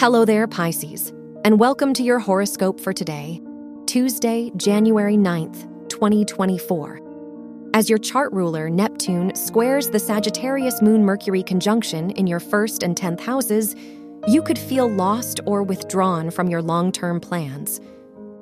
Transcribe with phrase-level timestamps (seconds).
[0.00, 1.12] Hello there, Pisces,
[1.44, 3.38] and welcome to your horoscope for today,
[3.84, 7.02] Tuesday, January 9th, 2024.
[7.74, 12.96] As your chart ruler, Neptune, squares the Sagittarius Moon Mercury conjunction in your first and
[12.96, 13.76] 10th houses,
[14.26, 17.78] you could feel lost or withdrawn from your long term plans.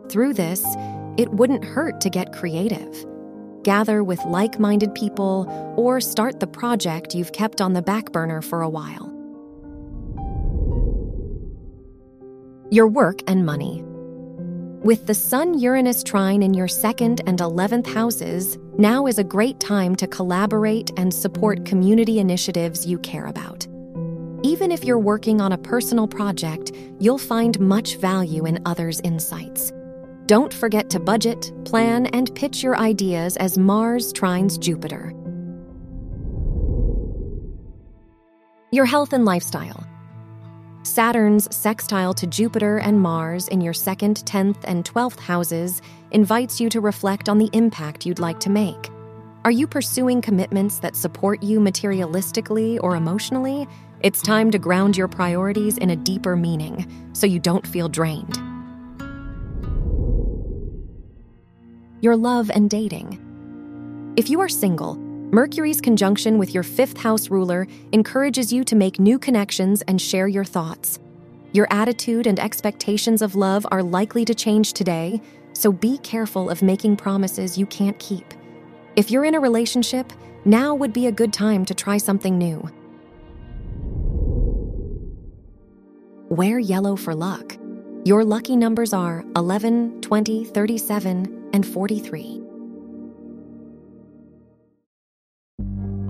[0.09, 0.65] Through this,
[1.17, 3.05] it wouldn't hurt to get creative.
[3.65, 8.43] Gather with like minded people or start the project you've kept on the back burner
[8.43, 9.18] for a while.
[12.71, 13.83] Your work and money.
[14.85, 19.59] With the Sun Uranus trine in your second and 11th houses, now is a great
[19.59, 23.67] time to collaborate and support community initiatives you care about.
[24.43, 29.73] Even if you're working on a personal project, you'll find much value in others' insights.
[30.27, 35.15] Don't forget to budget, plan, and pitch your ideas as Mars trines Jupiter.
[38.73, 39.88] Your health and lifestyle.
[40.83, 46.69] Saturn's sextile to Jupiter and Mars in your second, 10th, and 12th houses invites you
[46.71, 48.91] to reflect on the impact you'd like to make.
[49.45, 53.67] Are you pursuing commitments that support you materialistically or emotionally?
[54.01, 58.37] It's time to ground your priorities in a deeper meaning so you don't feel drained.
[62.01, 64.15] Your love and dating.
[64.17, 64.95] If you are single,
[65.31, 70.27] Mercury's conjunction with your fifth house ruler encourages you to make new connections and share
[70.27, 71.01] your thoughts.
[71.53, 75.21] Your attitude and expectations of love are likely to change today,
[75.53, 78.33] so be careful of making promises you can't keep.
[78.97, 80.15] If you're in a relationship,
[80.47, 82.67] now would be a good time to try something new.
[86.31, 87.55] Wear yellow for luck.
[88.05, 92.48] Your lucky numbers are 11, 20, 37, and 43.